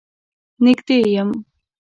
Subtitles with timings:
[0.63, 1.29] نږدې يم.